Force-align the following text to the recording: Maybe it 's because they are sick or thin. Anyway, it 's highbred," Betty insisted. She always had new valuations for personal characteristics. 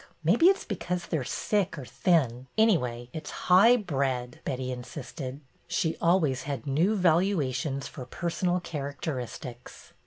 Maybe 0.23 0.47
it 0.47 0.57
's 0.57 0.65
because 0.65 1.05
they 1.05 1.17
are 1.19 1.23
sick 1.23 1.77
or 1.77 1.85
thin. 1.85 2.47
Anyway, 2.57 3.11
it 3.13 3.27
's 3.27 3.31
highbred," 3.49 4.43
Betty 4.43 4.71
insisted. 4.71 5.41
She 5.67 5.95
always 6.01 6.41
had 6.49 6.65
new 6.65 6.95
valuations 6.95 7.87
for 7.87 8.05
personal 8.07 8.59
characteristics. 8.61 9.93